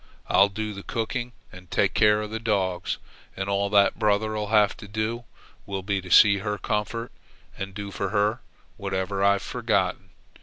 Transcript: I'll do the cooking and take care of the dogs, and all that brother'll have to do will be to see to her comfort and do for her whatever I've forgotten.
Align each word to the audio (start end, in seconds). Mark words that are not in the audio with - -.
I'll 0.27 0.49
do 0.49 0.73
the 0.73 0.81
cooking 0.81 1.31
and 1.51 1.69
take 1.69 1.93
care 1.93 2.21
of 2.23 2.31
the 2.31 2.39
dogs, 2.39 2.97
and 3.37 3.47
all 3.47 3.69
that 3.69 3.99
brother'll 3.99 4.47
have 4.47 4.75
to 4.77 4.87
do 4.87 5.25
will 5.67 5.83
be 5.83 6.01
to 6.01 6.09
see 6.09 6.37
to 6.37 6.43
her 6.43 6.57
comfort 6.57 7.11
and 7.55 7.75
do 7.75 7.91
for 7.91 8.09
her 8.09 8.39
whatever 8.77 9.23
I've 9.23 9.43
forgotten. 9.43 10.09